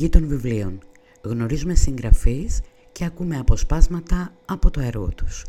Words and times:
πηγή 0.00 0.12
των 0.12 0.28
βιβλίων. 0.28 0.78
Γνωρίζουμε 1.22 1.74
συγγραφείς 1.74 2.60
και 2.92 3.04
ακούμε 3.04 3.38
αποσπάσματα 3.38 4.32
από 4.44 4.70
το 4.70 4.80
έργο 4.80 5.08
τους. 5.14 5.44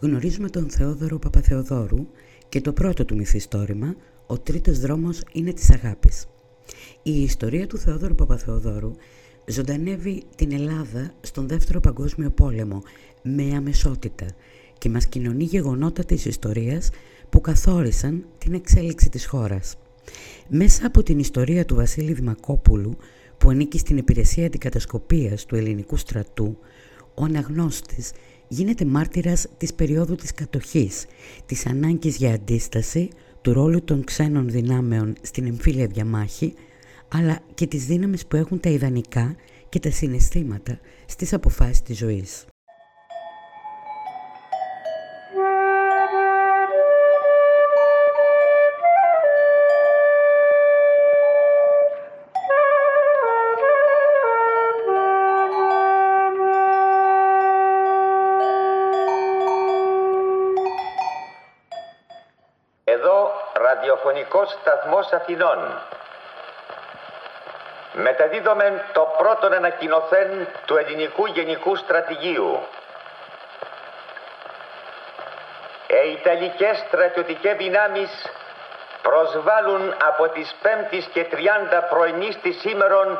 Γνωρίζουμε 0.00 0.48
τον 0.48 0.70
Θεόδωρο 0.70 1.18
Παπαθεοδόρου 1.18 2.06
και 2.48 2.60
το 2.60 2.72
πρώτο 2.72 3.04
του 3.04 3.16
μυθιστόρημα 3.16 3.94
«Ο 4.26 4.38
τρίτος 4.38 4.78
δρόμος 4.80 5.22
είναι 5.32 5.52
της 5.52 5.70
αγάπης». 5.70 6.26
Η 7.02 7.22
ιστορία 7.22 7.66
του 7.66 7.78
Θεόδωρου 7.78 8.14
Παπαθεοδόρου 8.14 8.92
ζωντανεύει 9.46 10.22
την 10.36 10.52
Ελλάδα 10.52 11.12
στον 11.20 11.48
Δεύτερο 11.48 11.80
Παγκόσμιο 11.80 12.30
Πόλεμο 12.30 12.82
με 13.22 13.54
αμεσότητα 13.56 14.26
και 14.78 14.88
μας 14.88 15.06
κοινωνεί 15.06 15.44
γεγονότα 15.44 16.04
της 16.04 16.24
ιστορίας 16.24 16.90
που 17.38 17.44
καθόρισαν 17.44 18.24
την 18.38 18.54
εξέλιξη 18.54 19.08
της 19.08 19.26
χώρας. 19.26 19.76
Μέσα 20.48 20.86
από 20.86 21.02
την 21.02 21.18
ιστορία 21.18 21.64
του 21.64 21.74
Βασίλη 21.74 22.12
Δημακόπουλου 22.12 22.96
που 23.38 23.50
ανήκει 23.50 23.78
στην 23.78 23.96
υπηρεσία 23.96 24.46
αντικατασκοπίας 24.46 25.44
του 25.44 25.56
ελληνικού 25.56 25.96
στρατού, 25.96 26.58
ο 27.14 27.24
αναγνώστης 27.24 28.12
γίνεται 28.48 28.84
μάρτυρας 28.84 29.46
της 29.56 29.74
περίοδου 29.74 30.14
της 30.14 30.32
κατοχής, 30.34 31.06
της 31.46 31.66
ανάγκης 31.66 32.16
για 32.16 32.32
αντίσταση, 32.32 33.08
του 33.40 33.52
ρόλου 33.52 33.84
των 33.84 34.04
ξένων 34.04 34.48
δυνάμεων 34.48 35.14
στην 35.20 35.46
εμφύλια 35.46 35.86
διαμάχη, 35.86 36.54
αλλά 37.08 37.38
και 37.54 37.66
τις 37.66 37.86
δύναμεις 37.86 38.26
που 38.26 38.36
έχουν 38.36 38.60
τα 38.60 38.70
ιδανικά 38.70 39.36
και 39.68 39.78
τα 39.78 39.90
συναισθήματα 39.90 40.78
στις 41.06 41.32
αποφάσεις 41.32 41.82
της 41.82 41.98
ζωής. 41.98 42.46
Ραδιοφωνικός 63.78 64.50
σταθμός 64.60 65.12
Αθηνών. 65.12 65.80
Μεταδίδομεν 67.92 68.82
το 68.92 69.14
πρώτον 69.18 69.52
ανακοινωθέν 69.52 70.48
του 70.64 70.76
ελληνικού 70.76 71.26
γενικού 71.26 71.76
στρατηγίου. 71.76 72.66
Οι 75.86 76.12
Ιταλικές 76.12 76.84
στρατιωτικές 76.86 77.56
δυνάμεις 77.56 78.10
προσβάλλουν 79.02 79.94
από 80.04 80.28
τις 80.28 80.54
5ης 80.62 81.04
και 81.12 81.24
30 81.24 81.82
πρωινής 81.90 82.40
της 82.40 82.60
σήμερον 82.60 83.18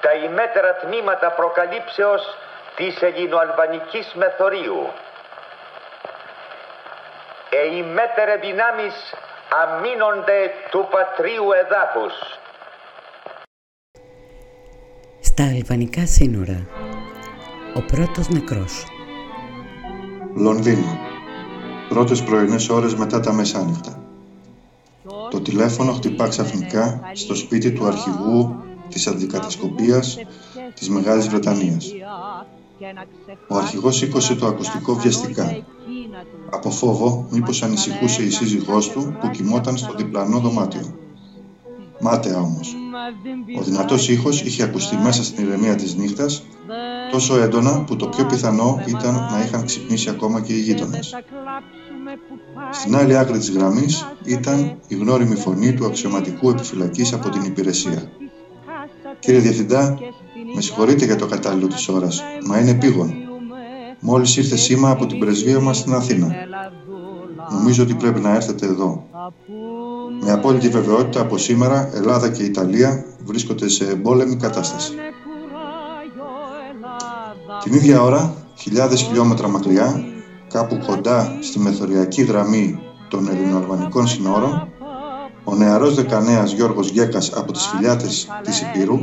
τα 0.00 0.12
ημέτερα 0.12 0.74
τμήματα 0.74 1.30
προκαλύψεως 1.30 2.36
της 2.76 3.02
ελληνοαλβανικής 3.02 4.12
μεθορίου. 4.14 4.92
Οι 7.50 7.70
ημέτερε 7.72 8.36
δυνάμεις 8.36 9.14
αμήνονται 9.58 10.50
του 10.70 10.88
πατρίου 10.90 11.46
εδάφους. 11.62 12.14
Στα 15.20 15.44
αλβανικά 15.44 16.06
σύνορα 16.06 16.66
Ο 17.74 17.80
πρώτος 17.80 18.28
νεκρός 18.28 18.86
Λονδίνο 20.34 20.98
Πρώτες 21.88 22.22
πρωινές 22.22 22.68
ώρες 22.68 22.94
μετά 22.94 23.20
τα 23.20 23.32
μεσάνυχτα 23.32 24.02
Το 25.30 25.40
τηλέφωνο 25.40 25.92
χτυπά 25.92 26.28
ξαφνικά 26.28 27.00
στο 27.12 27.34
σπίτι 27.34 27.72
του 27.72 27.86
αρχηγού 27.86 28.64
της 28.88 29.06
αντικατασκοπίας 29.06 30.18
της 30.74 30.88
Μεγάλης 30.88 31.28
Βρετανίας. 31.28 31.94
Ο 33.48 33.56
αρχηγός 33.56 33.96
σήκωσε 33.96 34.34
το 34.34 34.46
ακουστικό 34.46 34.94
βιαστικά. 34.94 35.64
Από 36.50 36.70
φόβο 36.70 37.26
μήπως 37.30 37.62
ανησυχούσε 37.62 38.22
η 38.22 38.30
σύζυγός 38.30 38.90
του 38.90 39.16
που 39.20 39.30
κοιμόταν 39.30 39.76
στο 39.76 39.94
διπλανό 39.94 40.38
δωμάτιο. 40.38 40.94
Μάταια 42.00 42.40
όμως. 42.40 42.74
Ο 43.58 43.62
δυνατός 43.62 44.08
ήχος 44.08 44.42
είχε 44.42 44.62
ακουστεί 44.62 44.96
μέσα 44.96 45.24
στην 45.24 45.44
ηρεμία 45.46 45.74
της 45.74 45.94
νύχτας 45.94 46.42
τόσο 47.10 47.36
έντονα 47.36 47.84
που 47.84 47.96
το 47.96 48.06
πιο 48.08 48.26
πιθανό 48.26 48.82
ήταν 48.86 49.14
να 49.14 49.42
είχαν 49.44 49.64
ξυπνήσει 49.64 50.10
ακόμα 50.10 50.40
και 50.40 50.52
οι 50.52 50.60
γείτονες. 50.60 51.16
Στην 52.70 52.96
άλλη 52.96 53.16
άκρη 53.16 53.38
της 53.38 53.50
γραμμής 53.50 54.06
ήταν 54.24 54.78
η 54.88 54.94
γνώριμη 54.94 55.34
φωνή 55.36 55.74
του 55.74 55.86
αξιωματικού 55.86 56.50
επιφυλακής 56.50 57.12
από 57.12 57.28
την 57.28 57.44
υπηρεσία. 57.44 58.10
«Κύριε 59.18 59.40
Διευθυντά, 59.40 59.98
με 60.54 60.60
συγχωρείτε 60.60 61.04
για 61.04 61.16
το 61.16 61.26
κατάλληλο 61.26 61.66
της 61.66 61.88
ώρας, 61.88 62.22
μα 62.46 62.58
είναι 62.58 62.74
πήγον. 62.74 63.14
Μόλις 64.00 64.36
ήρθε 64.36 64.56
σήμα 64.56 64.90
από 64.90 65.06
την 65.06 65.18
πρεσβεία 65.18 65.60
μας 65.60 65.76
στην 65.76 65.94
Αθήνα. 65.94 66.34
Νομίζω 67.52 67.82
ότι 67.82 67.94
πρέπει 67.94 68.20
να 68.20 68.34
έρθετε 68.34 68.66
εδώ. 68.66 69.04
Με 70.20 70.32
απόλυτη 70.32 70.68
βεβαιότητα 70.68 71.20
από 71.20 71.38
σήμερα 71.38 71.90
Ελλάδα 71.94 72.28
και 72.28 72.42
Ιταλία 72.42 73.04
βρίσκονται 73.24 73.68
σε 73.68 73.84
εμπόλεμη 73.84 74.36
κατάσταση. 74.36 74.92
Την 77.62 77.72
ίδια 77.72 78.02
ώρα, 78.02 78.34
χιλιάδες 78.54 79.02
χιλιόμετρα 79.02 79.48
μακριά, 79.48 80.04
κάπου 80.48 80.78
κοντά 80.86 81.38
στη 81.40 81.58
μεθοριακή 81.58 82.22
γραμμή 82.22 82.80
των 83.08 83.28
ελληνοαλβανικών 83.28 84.06
συνόρων, 84.06 84.68
ο 85.50 85.54
νεαρός 85.54 85.94
δεκανέας 85.94 86.52
Γιώργος 86.52 86.90
Γκέκας 86.90 87.32
από 87.32 87.52
τις 87.52 87.66
φυλιάτες 87.66 88.28
της 88.42 88.60
Υπήρου 88.60 88.98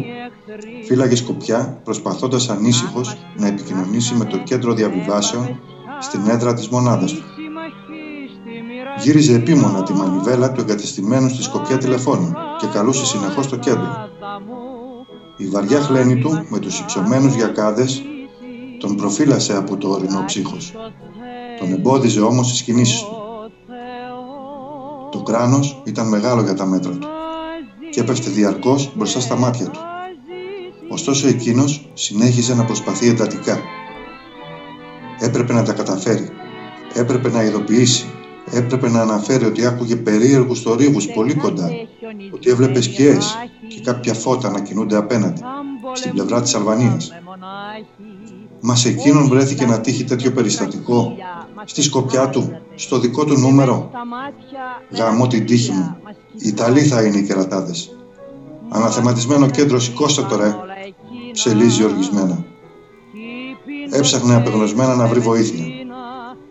φύλαγε 0.86 1.16
σκοπιά 1.16 1.82
προσπαθώντας 1.84 2.50
ανήσυχος 2.50 3.18
να 3.38 3.48
επικοινωνήσει 3.48 4.16
με 4.16 4.26
το 4.26 4.38
κέντρο 4.38 4.74
διαβιβάσεων 4.74 5.60
στην 6.00 6.28
έδρα 6.28 6.54
της 6.54 6.68
μονάδας 6.68 7.14
του. 7.14 7.24
Γύριζε 9.02 9.34
επίμονα 9.34 9.84
τη 9.84 9.94
μανιβέλα 9.94 10.52
του 10.52 10.62
εγκατεστημένου 10.62 11.30
στη 11.30 11.44
σκοπιά 11.44 11.78
τηλεφώνου 11.78 12.34
και 12.60 12.68
καλούσε 12.68 13.06
συνεχώς 13.06 13.48
το 13.48 13.56
κέντρο. 13.56 14.10
Η 15.38 15.48
βαριά 15.48 15.82
χλένη 15.82 16.16
του 16.16 16.46
με 16.50 16.60
τους 16.60 16.80
υψωμένους 16.80 17.36
γιακάδες 17.36 18.02
τον 18.80 18.96
προφύλασε 18.96 19.58
από 19.58 19.78
το 19.78 19.90
ορεινό 19.90 20.24
ψύχος. 20.26 20.74
Τον 21.60 21.72
εμπόδιζε 21.72 22.22
όμως 22.22 22.48
στις 22.48 22.62
κινήσεις 22.62 23.00
του. 23.00 23.27
Το 25.12 25.24
κράνος 25.24 25.82
ήταν 25.86 26.08
μεγάλο 26.08 26.42
για 26.42 26.54
τα 26.54 26.66
μέτρα 26.66 26.92
του 26.92 27.08
και 27.90 28.00
έπεφτε 28.00 28.30
διαρκώς 28.30 28.92
μπροστά 28.96 29.20
στα 29.20 29.36
μάτια 29.36 29.70
του. 29.70 29.80
Ωστόσο 30.90 31.28
εκείνος 31.28 31.90
συνέχιζε 31.94 32.56
να 32.56 32.66
προσπαθεί 32.66 33.08
εντατικά. 33.10 33.60
Έπρεπε 35.20 35.54
να 35.54 35.64
τα 35.64 35.74
καταφέρει. 35.74 36.30
Έπρεπε 36.94 37.30
να 37.30 37.44
ειδοποιήσει. 37.44 38.06
Έπρεπε 38.52 38.90
να 38.90 39.02
αναφέρει 39.02 39.46
ότι 39.46 39.66
άκουγε 39.66 39.96
περίεργους 39.96 40.62
θορύβους 40.62 41.08
πολύ 41.08 41.34
κοντά. 41.34 41.70
Ότι 42.34 42.50
έβλεπε 42.50 42.82
σκιές 42.82 43.38
και 43.68 43.82
κάποια 43.82 44.14
φώτα 44.14 44.52
να 44.52 44.62
κινούνται 44.62 44.96
απέναντι, 44.96 45.42
στην 45.94 46.12
πλευρά 46.12 46.42
της 46.42 46.56
Αλβανίας. 46.56 47.12
Μα 48.62 48.76
σε 48.76 48.90
εκείνον 48.90 49.28
βρέθηκε 49.28 49.66
να 49.66 49.82
τύχει 49.82 50.04
τέτοιο 50.04 50.32
περιστατικό, 50.32 51.16
στη 51.66 51.82
σκοπιά 51.82 52.30
του, 52.30 52.58
στο 52.76 53.00
δικό 53.00 53.26
του 53.26 53.40
νούμερο. 53.40 53.92
Γαμώ 54.92 55.28
την 55.28 55.46
τύχη 55.46 55.72
μου. 55.72 55.98
Οι 56.34 56.48
Ιταλοί 56.48 56.82
θα 56.82 57.02
είναι 57.04 57.18
οι 57.18 57.24
κερατάδες. 57.24 57.98
Αναθεματισμένο 58.70 59.50
κέντρο, 59.50 59.80
σηκώστε 59.80 60.22
το 60.22 60.36
ρε, 60.36 60.56
ψελίζει 61.32 61.84
οργισμένα. 61.84 62.46
Έψαχνε 63.92 64.36
απεγνωσμένα 64.36 64.96
να 64.96 65.06
βρει 65.08 65.20
βοήθεια. 65.20 65.66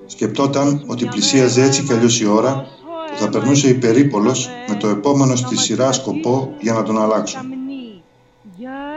Σκεπτόταν 0.06 0.84
ότι 0.86 1.04
πλησίαζε 1.04 1.62
έτσι 1.62 1.82
κι 1.82 1.92
αλλιώς 1.92 2.20
η 2.20 2.26
ώρα 2.26 2.66
που 3.10 3.22
θα 3.22 3.28
περνούσε 3.28 3.68
υπερήπολος 3.68 4.48
με 4.68 4.74
το 4.74 4.88
επόμενο 4.88 5.36
στη 5.36 5.56
σειρά 5.56 5.92
σκοπό 5.92 6.54
για 6.60 6.72
να 6.72 6.82
τον 6.82 7.02
αλλάξουν. 7.02 7.40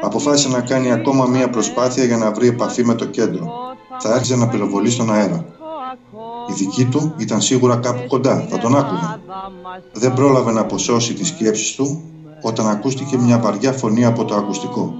Αποφάσισε 0.02 0.50
να 0.50 0.62
κάνει 0.62 0.92
ακόμα 0.92 1.26
μία 1.26 1.50
προσπάθεια 1.50 2.04
για 2.04 2.18
να 2.18 2.32
βρει 2.32 2.48
επαφή 2.48 2.86
με 2.86 2.96
το 2.96 3.06
κέντρο. 3.06 3.52
Θα 4.00 4.14
άρχισε 4.14 4.36
να 4.36 4.48
πυροβολεί 4.48 4.90
στον 4.90 5.14
αέρα. 5.14 5.46
Η 6.50 6.54
δική 6.54 6.86
του 6.86 7.14
ήταν 7.18 7.42
σίγουρα 7.42 7.76
κάπου 7.76 8.08
κοντά, 8.08 8.46
θα 8.50 8.58
τον 8.58 8.76
άκουγαν. 8.78 9.22
Δεν 9.94 10.14
πρόλαβε 10.14 10.52
να 10.52 10.62
αποσώσει 10.62 11.14
τις 11.14 11.28
σκέψεις 11.28 11.76
του 11.76 12.02
όταν 12.42 12.68
ακούστηκε 12.68 13.18
μια 13.18 13.40
βαριά 13.40 13.72
φωνή 13.72 14.06
από 14.06 14.26
το 14.26 14.36
ακουστικό. 14.36 14.94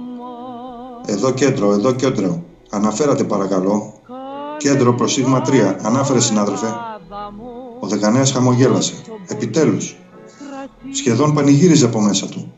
«Εδώ 1.06 1.30
κέντρο, 1.30 1.72
εδώ 1.72 1.92
κέντρο. 1.92 2.42
Αναφέρατε 2.70 3.24
παρακαλώ. 3.24 3.92
Κέντρο 4.56 4.94
προς 4.94 5.12
σίγμα 5.12 5.42
3. 5.46 5.76
Ανάφερε 5.82 6.20
συνάδελφε». 6.20 6.66
Ο 7.80 7.86
δεκανέας 7.86 8.32
χαμογέλασε. 8.32 8.94
«Επιτέλους». 9.26 9.96
Σχεδόν 10.92 11.34
πανηγύριζε 11.34 11.84
από 11.84 12.00
μέσα 12.00 12.26
του. 12.26 12.52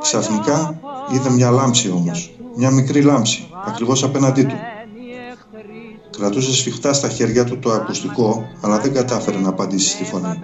Ξαφνικά 0.00 0.80
είδε 1.12 1.30
μια 1.30 1.50
λάμψη 1.50 1.90
όμως. 1.90 2.34
Μια 2.56 2.70
μικρή 2.70 3.02
λάμψη, 3.02 3.48
ακριβώς 3.66 4.02
απέναντί 4.02 4.42
του. 4.42 4.54
Κρατούσε 6.20 6.54
σφιχτά 6.54 6.92
στα 6.92 7.08
χέρια 7.08 7.44
του 7.44 7.58
το 7.58 7.70
ακουστικό, 7.70 8.48
αλλά 8.60 8.78
δεν 8.78 8.92
κατάφερε 8.92 9.38
να 9.38 9.48
απαντήσει 9.48 9.88
στη 9.88 10.04
φωνή. 10.04 10.40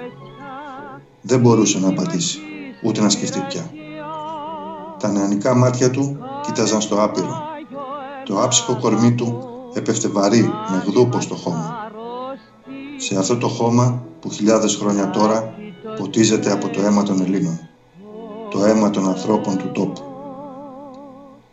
Δεν 1.20 1.40
μπορούσε 1.40 1.78
να 1.78 1.88
απαντήσει, 1.88 2.38
ούτε 2.82 3.00
να 3.00 3.08
σκεφτεί 3.08 3.44
πια. 3.48 3.70
Τα 4.98 5.08
νεανικά 5.08 5.54
μάτια 5.54 5.90
του 5.90 6.18
κοίταζαν 6.42 6.80
στο 6.80 7.02
άπειρο. 7.02 7.42
Το 8.24 8.42
άψυχο 8.42 8.76
κορμί 8.76 9.12
του 9.12 9.48
έπεφτε 9.74 10.08
βαρύ 10.08 10.52
με 10.70 10.84
γδούπο 10.86 11.20
στο 11.20 11.34
χώμα. 11.34 11.74
Σε 12.96 13.18
αυτό 13.18 13.36
το 13.36 13.48
χώμα 13.48 14.02
που 14.20 14.30
χιλιάδες 14.30 14.76
χρόνια 14.76 15.10
τώρα 15.10 15.54
ποτίζεται 15.98 16.52
από 16.52 16.68
το 16.68 16.80
αίμα 16.80 17.02
των 17.02 17.20
Ελλήνων. 17.20 17.68
Το 18.50 18.64
αίμα 18.64 18.90
των 18.90 19.08
ανθρώπων 19.08 19.56
του 19.56 19.70
τόπου. 19.72 20.02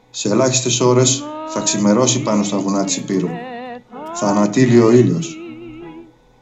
Σε 0.10 0.30
ελάχιστες 0.30 0.80
ώρες 0.80 1.24
θα 1.48 1.60
ξημερώσει 1.60 2.22
πάνω 2.22 2.44
στα 2.44 2.58
βουνά 2.58 2.84
της 2.84 2.98
Υπήρου. 2.98 3.30
Θα 4.14 4.28
ανατείλει 4.28 4.80
ο 4.80 4.92
ήλιος. 4.92 5.38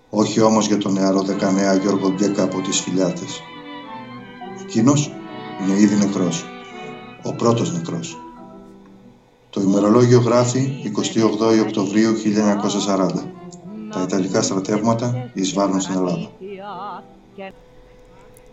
Όχι 0.09 0.41
όμως 0.41 0.67
για 0.67 0.77
τον 0.77 0.93
νεαρό 0.93 1.21
δεκανέα 1.21 1.73
Γιώργο 1.75 2.09
Γκέκα 2.09 2.43
από 2.43 2.61
τις 2.61 2.79
Φιλιάτες. 2.79 3.41
Εκείνος 4.61 5.11
είναι 5.61 5.79
ήδη 5.79 5.95
νεκρός. 5.95 6.45
Ο 7.23 7.33
πρώτος 7.33 7.73
νεκρός. 7.73 8.17
Το 9.49 9.61
ημερολόγιο 9.61 10.19
γράφει 10.19 10.81
28 10.83 11.59
Οκτωβρίου 11.61 12.13
1940. 12.13 13.27
Τα 13.91 14.01
Ιταλικά 14.01 14.41
στρατεύματα 14.41 15.29
εισβάλλουν 15.33 15.81
στην 15.81 15.95
Ελλάδα. 15.95 16.31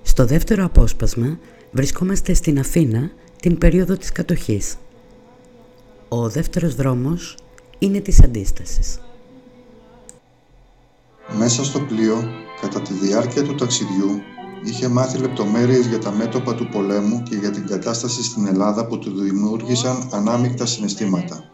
Στο 0.03 0.26
δεύτερο 0.26 0.64
απόσπασμα 0.64 1.38
βρισκόμαστε 1.71 2.35
στην 2.35 2.59
Αθήνα 2.59 3.11
την 3.41 3.59
περίοδο 3.59 3.97
της 3.97 4.12
κατοχής. 4.12 4.76
Ο 6.09 6.29
δεύτερος 6.29 6.75
δρόμος 6.75 7.37
είναι 7.79 8.00
της 8.00 8.23
αντίστασης. 8.23 9.00
Μέσα 11.36 11.64
στο 11.64 11.80
πλοίο, 11.80 12.25
κατά 12.60 12.80
τη 12.80 12.92
διάρκεια 12.92 13.42
του 13.42 13.54
ταξιδιού, 13.54 14.22
είχε 14.64 14.88
μάθει 14.88 15.19
λεπτομέρειες 15.19 15.86
για 15.86 15.98
τα 15.98 16.10
μέτωπα 16.10 16.54
του 16.54 16.69
πολέμου 16.69 17.22
και 17.22 17.36
για 17.36 17.50
την 17.50 17.66
κατάσταση 17.66 18.25
στην 18.25 18.46
Ελλάδα 18.46 18.86
που 18.86 18.98
του 18.98 19.20
δημιούργησαν 19.20 20.08
ανάμεικτα 20.12 20.66
συναισθήματα. 20.66 21.50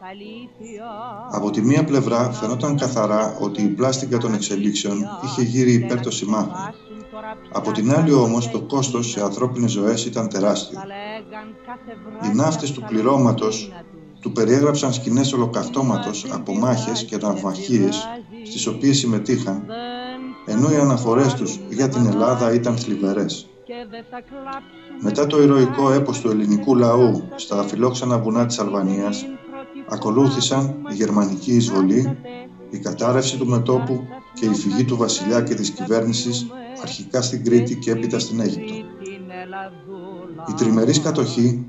Από 1.31 1.51
τη 1.51 1.63
μία 1.63 1.85
πλευρά 1.85 2.33
φαινόταν 2.33 2.77
καθαρά 2.77 3.37
ότι 3.41 3.63
η 3.63 3.69
πλάστικα 3.69 4.19
των 4.19 4.35
εξελίξεων 4.35 4.99
είχε 5.25 5.43
γύρει 5.43 5.73
υπέρ 5.73 6.01
των 6.01 6.13
συμμάχων. 6.13 6.75
Από 7.53 7.73
την 7.73 7.95
άλλη 7.95 8.13
όμως 8.13 8.51
το 8.51 8.61
κόστος 8.61 9.11
σε 9.11 9.23
ανθρώπινες 9.23 9.71
ζωές 9.71 10.05
ήταν 10.05 10.29
τεράστιο. 10.29 10.79
Οι 12.25 12.35
ναύτες 12.35 12.73
του 12.73 12.85
πληρώματος 12.89 13.73
του 14.21 14.33
περιέγραψαν 14.33 14.93
σκηνές 14.93 15.33
ολοκαυτώματος 15.33 16.27
από 16.33 16.55
μάχες 16.55 17.05
και 17.05 17.17
ναυμαχίες 17.17 18.09
στις 18.45 18.67
οποίες 18.67 18.99
συμμετείχαν 18.99 19.67
ενώ 20.47 20.71
οι 20.71 20.77
αναφορές 20.77 21.35
τους 21.35 21.61
για 21.69 21.89
την 21.89 22.07
Ελλάδα 22.07 22.55
ήταν 22.55 22.77
θλιβερές. 22.77 23.49
Μετά 25.01 25.27
το 25.27 25.43
ηρωικό 25.43 25.93
έπος 25.93 26.21
του 26.21 26.31
ελληνικού 26.31 26.77
λαού 26.77 27.29
στα 27.35 27.59
αφιλόξανα 27.59 28.19
βουνά 28.19 28.47
της 28.47 28.59
Αλβανίας, 28.59 29.27
ακολούθησαν 29.89 30.75
η 30.91 30.95
γερμανική 30.95 31.55
εισβολή, 31.55 32.17
η 32.71 32.79
κατάρρευση 32.79 33.37
του 33.37 33.47
μετόπου 33.47 34.01
και 34.35 34.47
η 34.47 34.55
φυγή 34.55 34.85
του 34.85 34.97
βασιλιά 34.97 35.41
και 35.41 35.55
της 35.55 35.71
κυβέρνησης 35.71 36.47
αρχικά 36.83 37.23
στην 37.23 37.45
Κρήτη 37.45 37.77
και 37.77 37.91
έπειτα 37.91 38.19
στην 38.19 38.41
Αίγυπτο. 38.41 38.75
Η 40.49 40.53
τριμερής 40.57 41.01
κατοχή 41.01 41.67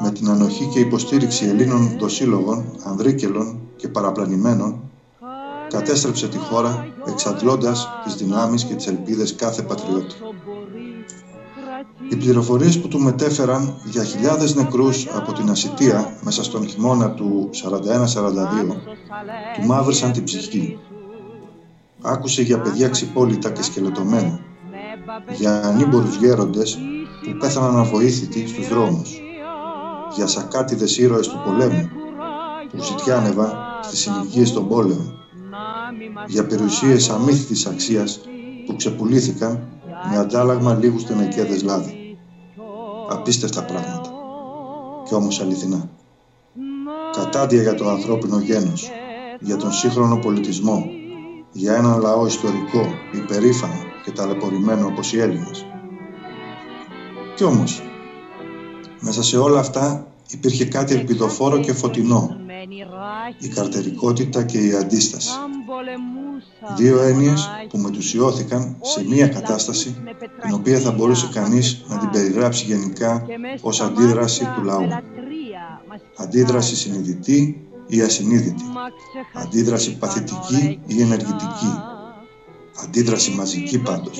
με 0.00 0.10
την 0.10 0.28
ανοχή 0.28 0.66
και 0.66 0.80
υποστήριξη 0.80 1.46
Ελλήνων 1.46 1.96
δοσύλλογων, 1.98 2.64
ανδρίκελων 2.84 3.60
και 3.76 3.88
παραπλανημένων 3.88 4.85
κατέστρεψε 5.76 6.28
τη 6.28 6.38
χώρα 6.38 6.86
εξαντλώντας 7.06 7.88
τις 8.04 8.14
δυνάμεις 8.14 8.64
και 8.64 8.74
τις 8.74 8.86
ελπίδες 8.86 9.34
κάθε 9.34 9.62
πατριώτη. 9.62 10.14
Οι 12.08 12.16
πληροφορίες 12.16 12.80
που 12.80 12.88
του 12.88 12.98
μετέφεραν 12.98 13.74
για 13.84 14.04
χιλιάδες 14.04 14.54
νεκρούς 14.54 15.06
από 15.06 15.32
την 15.32 15.50
Ασιτία 15.50 16.18
μέσα 16.22 16.44
στον 16.44 16.68
χειμώνα 16.68 17.10
του 17.10 17.50
41-42 17.52 18.76
του 19.54 19.66
μαύρησαν 19.66 20.12
την 20.12 20.24
ψυχή. 20.24 20.78
Άκουσε 22.02 22.42
για 22.42 22.60
παιδιά 22.60 22.88
ξυπόλυτα 22.88 23.50
και 23.50 23.62
σκελετωμένα, 23.62 24.40
για 25.36 25.62
ανήμπορους 25.62 26.16
γέροντες 26.16 26.78
που 27.24 27.36
πέθαναν 27.38 27.78
αβοήθητοι 27.78 28.46
στους 28.48 28.68
δρόμους, 28.68 29.20
για 30.16 30.26
σακάτιδες 30.26 30.98
ήρωες 30.98 31.28
του 31.28 31.42
πολέμου 31.44 31.88
που 32.70 32.82
ζητιάνευαν 32.82 33.52
στις 33.82 34.00
συνοικίες 34.00 34.52
των 34.52 34.68
πόλεων 34.68 35.25
για 36.26 36.46
περιουσίες 36.46 37.08
αμύθιτης 37.10 37.66
αξίας 37.66 38.20
που 38.66 38.76
ξεπουλήθηκαν 38.76 39.68
με 40.10 40.16
αντάλλαγμα 40.16 40.74
λίγους 40.74 41.04
τενεκέδες 41.04 41.62
λάδι. 41.62 42.18
Απίστευτα 43.10 43.64
πράγματα. 43.64 44.10
Κι 45.04 45.14
όμως 45.14 45.40
αληθινά. 45.40 45.88
Κατάντια 47.12 47.62
για 47.62 47.74
το 47.74 47.88
ανθρώπινο 47.88 48.38
γένος, 48.38 48.90
για 49.40 49.56
τον 49.56 49.72
σύγχρονο 49.72 50.16
πολιτισμό, 50.16 50.86
για 51.52 51.74
έναν 51.74 52.00
λαό 52.00 52.26
ιστορικό, 52.26 52.86
υπερήφανο 53.12 53.82
και 54.04 54.10
ταλαιπωρημένο 54.10 54.86
όπως 54.86 55.12
οι 55.12 55.20
Έλληνες. 55.20 55.66
Κι 57.34 57.44
όμως, 57.44 57.82
μέσα 59.00 59.22
σε 59.22 59.38
όλα 59.38 59.58
αυτά 59.58 60.06
υπήρχε 60.30 60.64
κάτι 60.64 60.94
ελπιδοφόρο 60.94 61.58
και 61.58 61.72
φωτεινό. 61.72 62.36
Η 63.38 63.48
καρτερικότητα 63.48 64.42
και 64.42 64.58
η 64.58 64.74
αντίσταση. 64.74 65.30
Δύο 66.76 67.02
έννοιες 67.02 67.48
που 67.68 67.78
μετουσιώθηκαν 67.78 68.76
σε 68.80 69.04
μία 69.04 69.28
κατάσταση 69.28 69.96
την 70.42 70.54
οποία 70.54 70.78
θα 70.78 70.90
μπορούσε 70.92 71.28
κανείς 71.32 71.84
να 71.88 71.98
την 71.98 72.10
περιγράψει 72.10 72.64
γενικά 72.64 73.26
ως 73.60 73.80
αντίδραση 73.80 74.48
του 74.56 74.62
λαού. 74.62 74.88
Αντίδραση 76.16 76.76
συνειδητή 76.76 77.66
ή 77.86 78.00
ασυνείδητη. 78.02 78.64
Αντίδραση 79.34 79.98
παθητική 79.98 80.80
ή 80.86 81.00
ενεργητική. 81.00 81.80
Αντίδραση 82.82 83.30
μαζική 83.30 83.78
πάντως. 83.78 84.18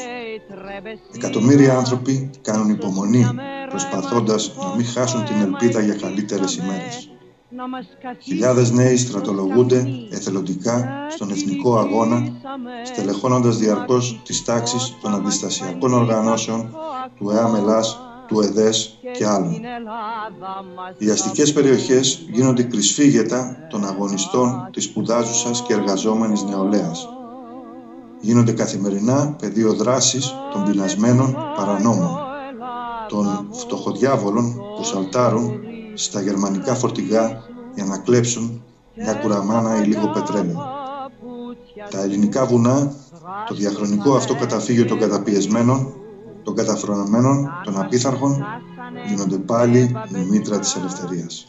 Εκατομμύρια 1.14 1.76
άνθρωποι 1.76 2.30
κάνουν 2.42 2.70
υπομονή 2.70 3.26
προσπαθώντας 3.68 4.52
να 4.56 4.74
μην 4.76 4.86
χάσουν 4.86 5.24
την 5.24 5.40
ελπίδα 5.40 5.80
για 5.80 5.94
καλύτερες 5.94 6.56
ημέρες. 6.56 7.10
Χιλιάδες 8.22 8.70
νέοι 8.70 8.96
στρατολογούνται 8.96 9.86
εθελοντικά 10.10 11.06
στον 11.10 11.30
εθνικό 11.30 11.78
αγώνα, 11.78 12.22
στελεχώνοντας 12.84 13.56
διαρκώς 13.56 14.20
τις 14.24 14.44
τάξεις 14.44 14.96
των 15.02 15.14
αντιστασιακών 15.14 15.92
οργανώσεων 15.92 16.76
του 17.16 17.30
ΕΑΜΕΛΑΣ, 17.30 18.00
του 18.26 18.40
ΕΔΕΣ 18.40 18.98
και 19.12 19.26
άλλων. 19.26 19.60
Οι 20.98 21.10
αστικές 21.10 21.52
περιοχές 21.52 22.26
γίνονται 22.30 22.62
κρυσφύγετα 22.62 23.56
των 23.70 23.86
αγωνιστών 23.86 24.68
της 24.72 24.84
σπουδάζουσας 24.84 25.62
και 25.62 25.72
εργαζόμενης 25.72 26.42
νεολαίας. 26.42 27.08
Γίνονται 28.20 28.52
καθημερινά 28.52 29.36
πεδίο 29.40 29.72
δράσης 29.72 30.34
των 30.52 30.64
πεινασμένων 30.64 31.36
παρανόμων, 31.56 32.18
των 33.08 33.48
φτωχοδιάβολων 33.52 34.62
που 34.76 34.84
σαλτάρουν 34.84 35.60
στα 35.96 36.20
γερμανικά 36.20 36.74
φορτηγά 36.74 37.42
για 37.74 37.84
να 37.84 37.98
κλέψουν 37.98 38.62
μια 38.94 39.14
κουραμάνα 39.14 39.82
ή 39.82 39.86
λίγο 39.86 40.08
πετρέλαιο. 40.08 40.74
Τα 41.90 42.02
ελληνικά 42.02 42.46
βουνά, 42.46 42.92
το 43.48 43.54
διαχρονικό 43.54 44.14
αυτό 44.14 44.34
καταφύγιο 44.34 44.84
των 44.84 44.98
καταπιεσμένων, 44.98 45.94
των 46.42 46.54
καταφρονωμένων, 46.54 47.50
των 47.64 47.80
απίθαρχων, 47.80 48.44
γίνονται 49.08 49.38
πάλι 49.38 49.96
η 50.16 50.30
μήτρα 50.30 50.58
της 50.58 50.76
ελευθερίας. 50.76 51.48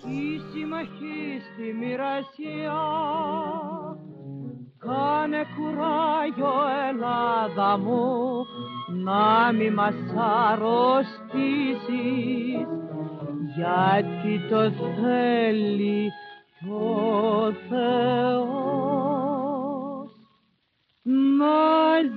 Κάνε 4.80 5.46
κουράγιο 5.56 6.54
Ελλάδα 6.90 7.78
μου 7.78 8.46
να 9.04 9.52
μη 9.54 9.72
μας 9.72 9.96
αρρωστήσεις 10.52 11.48
γιατί 13.58 14.34
το 14.50 14.72
θέλει 15.02 16.12
το 16.60 17.54
Θεός 17.70 18.88
να 21.04 21.58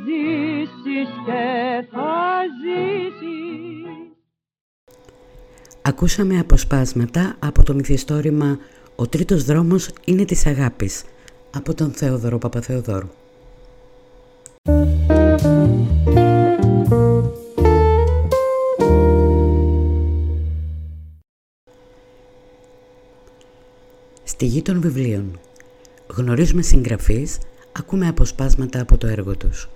ζήσεις 0.05 1.09
και 1.27 1.87
θα 1.91 2.43
ζήσεις 2.63 3.41
Ακούσαμε 5.83 6.39
αποσπάσματα 6.39 7.37
από 7.39 7.63
το 7.63 7.75
μυθιστόρημα 7.75 8.59
«Ο 8.97 9.07
τρίτος 9.07 9.45
δρόμος 9.45 9.91
είναι 10.05 10.25
της 10.25 10.47
αγάπης» 10.47 11.05
από 11.57 11.75
τον 11.75 11.91
Θεόδωρο 11.91 12.39
Παπαθεοδόρου. 12.39 13.09
Στη 24.41 24.49
γη 24.49 24.63
των 24.63 24.81
βιβλίων 24.81 25.39
γνωρίζουμε 26.07 26.63
συγγραφείς, 26.63 27.39
ακούμε 27.73 28.09
αποσπάσματα 28.09 28.81
από 28.81 28.99
το 28.99 29.07
έργο 29.07 29.37
τους. 29.37 29.69